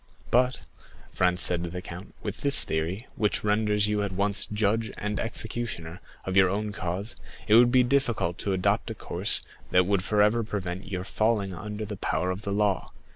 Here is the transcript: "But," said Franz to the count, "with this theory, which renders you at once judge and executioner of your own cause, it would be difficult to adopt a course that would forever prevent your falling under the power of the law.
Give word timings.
"But," 0.31 0.55
said 0.55 0.63
Franz 1.13 1.47
to 1.47 1.57
the 1.59 1.79
count, 1.79 2.15
"with 2.23 2.37
this 2.37 2.63
theory, 2.63 3.05
which 3.17 3.43
renders 3.43 3.87
you 3.87 4.01
at 4.01 4.11
once 4.11 4.47
judge 4.51 4.91
and 4.97 5.19
executioner 5.19 6.01
of 6.25 6.35
your 6.35 6.49
own 6.49 6.71
cause, 6.71 7.15
it 7.47 7.53
would 7.53 7.71
be 7.71 7.83
difficult 7.83 8.39
to 8.39 8.53
adopt 8.53 8.89
a 8.89 8.95
course 8.95 9.43
that 9.69 9.85
would 9.85 10.03
forever 10.03 10.43
prevent 10.43 10.87
your 10.91 11.03
falling 11.03 11.53
under 11.53 11.85
the 11.85 11.97
power 11.97 12.31
of 12.31 12.41
the 12.41 12.51
law. 12.51 12.91